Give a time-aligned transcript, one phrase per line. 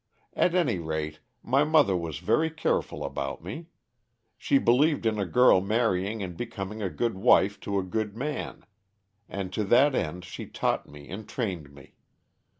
[0.33, 3.67] At any rate, my mother was very careful about me.
[4.35, 8.65] She believed in a girl marrying and becoming a good wife to a good man,
[9.29, 11.93] and to that end she taught me and trained me.